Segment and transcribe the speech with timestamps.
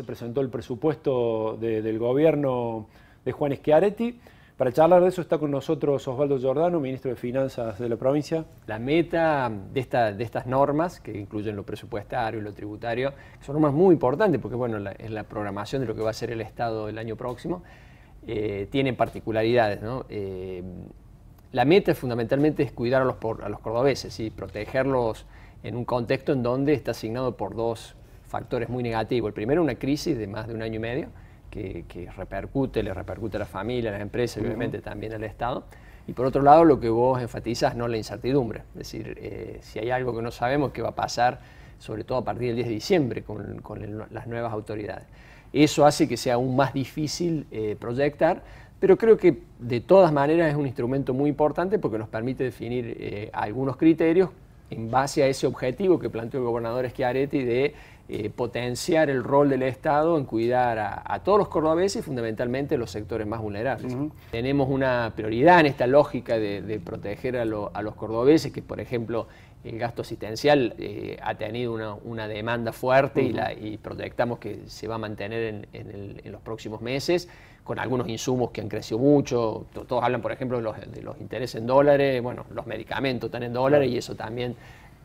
[0.00, 2.86] se presentó el presupuesto del gobierno
[3.22, 4.18] de Juan Schiaretti.
[4.56, 8.46] Para charlar de eso está con nosotros Osvaldo Giordano, ministro de Finanzas de la provincia.
[8.66, 13.12] La meta de, estas normas, que incluyen lo presupuestario y lo tributario,
[13.42, 16.30] son normas muy importantes porque bueno, es la programación de lo que va a ser
[16.30, 17.62] el Estado el año próximo,
[18.26, 19.80] eh, tienen particularidades.
[20.08, 20.62] Eh,
[21.52, 25.26] la meta fundamentalmente es cuidar a los, a los cordobeses y protegerlos
[25.62, 27.96] en un contexto en donde está asignado por dos
[28.30, 29.28] factores muy negativos.
[29.28, 31.08] El primero, una crisis de más de un año y medio,
[31.50, 35.64] que, repercute, le repercute a la familia, a las empresas y obviamente también al Estado.
[36.06, 38.60] Y por otro lado, lo que vos enfatizas, no la incertidumbre.
[38.74, 41.40] Es decir, eh, si hay algo que no sabemos qué va a pasar,
[41.78, 45.06] sobre todo a partir del 10 de diciembre, con, las nuevas autoridades.
[45.52, 48.42] Eso hace que sea aún más difícil eh, proyectar,
[48.78, 52.96] pero creo que de todas maneras es un instrumento muy importante porque nos permite definir
[52.98, 54.30] eh, algunos criterios
[54.70, 57.74] en base a ese objetivo que planteó el gobernador Schiaretti de
[58.12, 62.90] eh, potenciar el rol del Estado en cuidar a, todos los cordobeses y fundamentalmente los
[62.90, 63.96] sectores más vulnerables.
[64.32, 69.28] Tenemos una prioridad en esta lógica de, proteger a, los cordobeses, que por ejemplo
[69.62, 74.96] el gasto asistencial eh, ha tenido una, demanda fuerte y, la, proyectamos que se va
[74.96, 77.28] a mantener en, los próximos meses
[77.62, 79.66] con algunos insumos que han crecido mucho.
[79.72, 83.44] Todos hablan, por ejemplo, de los, de los intereses en dólares, bueno, los medicamentos están
[83.44, 84.56] en dólares y eso también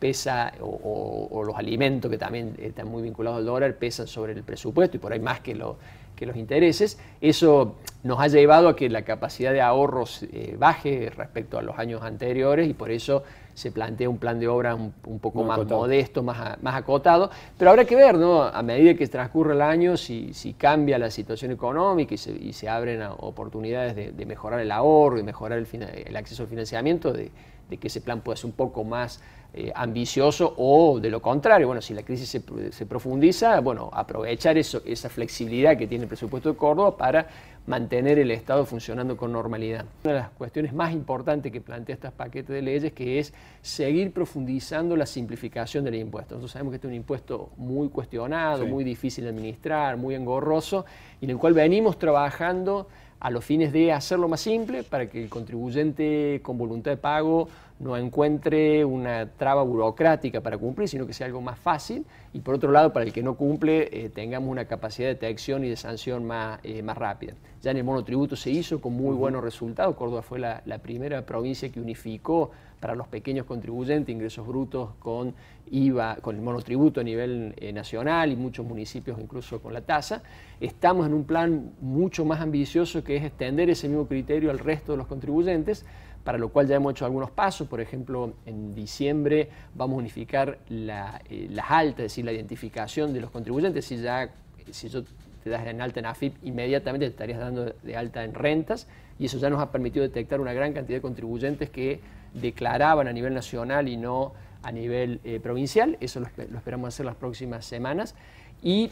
[0.05, 4.97] pesa, o, los alimentos que también están muy vinculados al dólar, pesan sobre el presupuesto
[4.97, 5.77] y por ahí más que, lo,
[6.15, 6.99] que los intereses.
[7.21, 11.79] Eso nos ha llevado a que la capacidad de ahorros eh, baje respecto a los
[11.79, 13.23] años anteriores y por eso
[13.55, 17.31] se plantea un plan de obra un, poco más modesto, más, más acotado.
[17.57, 18.43] Pero habrá que ver, ¿no?
[18.43, 22.53] A medida que transcurre el año, si, si cambia la situación económica y se, y
[22.53, 25.67] se abren oportunidades de, mejorar el ahorro y mejorar el,
[26.05, 27.31] el acceso al financiamiento, de,
[27.69, 29.21] de que ese plan pueda ser un poco más
[29.53, 34.81] eh, ambicioso o de lo contrario, bueno, si la crisis se, profundiza, bueno, aprovechar eso,
[34.85, 37.27] esa flexibilidad que tiene el presupuesto de Córdoba para
[37.65, 39.85] mantener el Estado funcionando con normalidad.
[40.03, 44.11] Una de las cuestiones más importantes que plantea este paquete de leyes que es seguir
[44.11, 46.35] profundizando la simplificación del impuesto.
[46.35, 50.85] Nosotros sabemos que este es un impuesto muy cuestionado, muy difícil de administrar, muy engorroso,
[51.19, 52.87] y en el cual venimos trabajando
[53.19, 57.47] a los fines de hacerlo más simple para que el contribuyente con voluntad de pago
[57.79, 62.05] no encuentre una traba burocrática para cumplir, sino que sea algo más fácil.
[62.31, 65.63] Y por otro lado, para el que no cumple, eh, tengamos una capacidad de detección
[65.65, 67.33] y de sanción más, eh, más rápida.
[67.61, 69.95] Ya en el monotributo se hizo con muy buenos resultados.
[69.95, 75.33] Córdoba fue la, primera provincia que unificó para los pequeños contribuyentes ingresos brutos con
[75.71, 80.21] IVA, con el monotributo a nivel eh, nacional y muchos municipios incluso con la tasa.
[80.59, 84.91] Estamos en un plan mucho más ambicioso que es extender ese mismo criterio al resto
[84.91, 85.85] de los contribuyentes
[86.25, 87.67] para lo cual ya hemos hecho algunos pasos.
[87.67, 93.21] Por ejemplo, en diciembre vamos a unificar eh, las altas, es decir, la identificación de
[93.21, 93.85] los contribuyentes.
[93.85, 94.31] Si, ya,
[94.71, 95.03] si yo
[95.43, 98.87] te das en alta en AFIP, inmediatamente te estarías dando de alta en rentas
[99.19, 102.01] y eso ya nos ha permitido detectar una gran cantidad de contribuyentes que
[102.33, 104.33] declaraban a nivel nacional y no
[104.63, 105.95] a nivel eh, provincial.
[105.99, 108.15] Eso lo, esperamos hacer las próximas semanas.
[108.63, 108.89] Y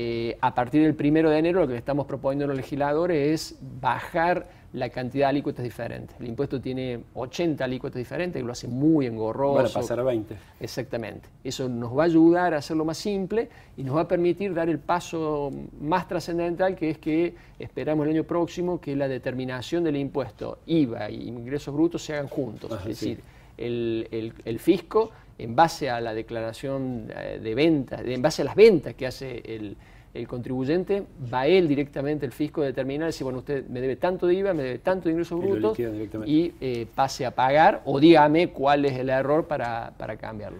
[0.00, 3.32] eh, a partir del primero de enero lo que le estamos proponiendo a los legisladores
[3.32, 6.14] es bajar la cantidad de alícuotas diferentes.
[6.20, 9.56] El impuesto tiene 80 alícuotas diferentes, que lo hace muy engorroso.
[9.56, 10.36] Van a pasar a 20.
[10.60, 11.28] Exactamente.
[11.42, 14.68] Eso nos va a ayudar a hacerlo más simple y nos va a permitir dar
[14.68, 15.50] el paso
[15.80, 21.10] más trascendental, que es que esperamos el año próximo que la determinación del impuesto IVA
[21.10, 22.70] y ingresos brutos se hagan juntos.
[22.82, 23.20] es decir,
[23.56, 28.56] el, el fisco, en base a la declaración eh, de ventas, en base a las
[28.56, 29.76] ventas que hace el
[30.14, 34.26] el contribuyente, va él directamente, el fisco, a determinar si, bueno, usted me debe tanto
[34.26, 35.78] de IVA, me debe tanto de ingresos brutos
[36.26, 40.58] y eh, pase a pagar o dígame cuál es el error para, cambiarlo.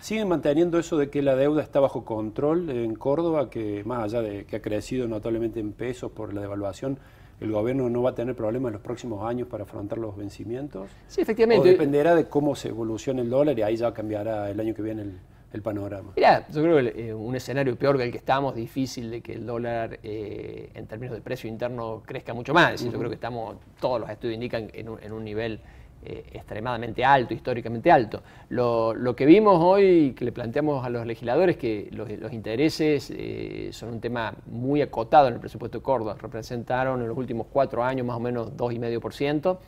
[0.00, 4.20] ¿Siguen manteniendo eso de que la deuda está bajo control en Córdoba, que más allá
[4.20, 6.98] de que ha crecido notablemente en pesos por la devaluación,
[7.42, 10.90] el gobierno no va a tener problemas en los próximos años para afrontar los vencimientos?
[11.08, 11.68] Sí, efectivamente.
[11.68, 14.82] ¿O dependerá de cómo se evolucione el dólar y ahí ya cambiará el año que
[14.82, 15.18] viene el,
[15.52, 16.12] el panorama?
[16.16, 19.34] Mira, yo creo que eh, un escenario peor que el que estamos, difícil de que
[19.34, 22.82] el dólar eh, en términos de precio interno crezca mucho más.
[22.82, 25.60] Yo creo que estamos, todos los estudios indican en un, nivel
[26.04, 28.22] eh, extremadamente alto, históricamente alto.
[28.50, 33.12] Lo, que vimos hoy, que le planteamos a los legisladores, que los, intereses
[33.74, 36.16] son un tema muy acotado en el presupuesto de Córdoba.
[36.20, 39.58] Representaron en los últimos cuatro años más o menos 2,5%.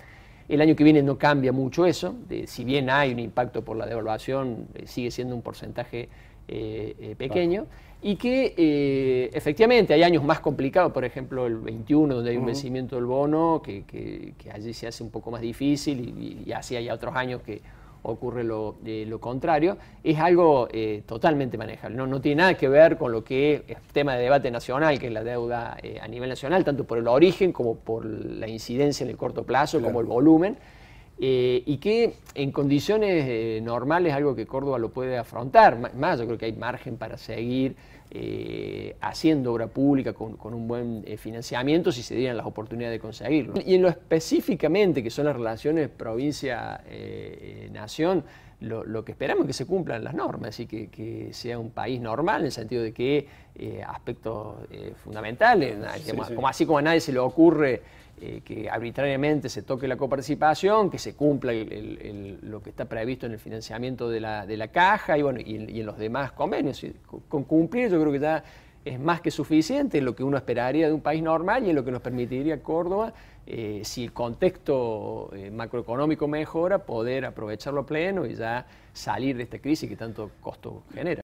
[0.47, 2.17] El año que viene no cambia mucho eso,
[2.47, 6.11] si bien hay un impacto por la devaluación, eh, sigue siendo un porcentaje
[6.49, 7.67] eh, eh, pequeño,
[8.03, 12.97] y que efectivamente hay años más complicados, por ejemplo el 21, donde hay un vencimiento
[12.97, 17.41] del bono, que, allí se hace un poco más difícil, y, así hay otros años
[17.41, 17.63] que
[18.03, 20.69] ocurre lo, lo contrario, es algo
[21.07, 21.97] totalmente manejable.
[21.97, 22.07] ¿no?
[22.07, 25.13] no tiene nada que ver con lo que es tema de debate nacional, que es
[25.13, 29.17] la deuda a nivel nacional, tanto por el origen como por la incidencia en el
[29.17, 30.59] corto plazo, como el volumen.
[31.19, 35.95] Eh, y que en condiciones eh, normales es algo que Córdoba lo puede afrontar.
[35.95, 37.77] Más, yo creo que hay margen para seguir
[38.11, 43.55] eh, haciendo obra pública con, un buen financiamiento si se dieran las oportunidades de conseguirlo.
[43.65, 45.89] Y en lo específicamente que son las relaciones
[47.75, 48.25] provincia-nación,
[48.61, 52.41] lo, que esperamos es que se cumplan las normas y que, sea un país normal
[52.41, 53.29] en el sentido de que
[53.87, 54.57] aspectos
[55.03, 55.77] fundamentales,
[56.35, 57.83] como, así como a nadie se le ocurre
[58.21, 63.33] eh, que arbitrariamente se toque la coparticipación, que se cumpla lo que está previsto en
[63.33, 66.87] el financiamiento de la, caja y, bueno, y, en los demás convenios.
[67.29, 68.45] Con cumplir yo creo que ya
[68.85, 71.75] es más que suficiente, es lo que uno esperaría de un país normal y es
[71.75, 73.13] lo que nos permitiría Córdoba,
[73.47, 79.45] eh, si el contexto eh, macroeconómico mejora, poder aprovecharlo a pleno y ya salir de
[79.45, 81.23] esta crisis que tanto costo genera.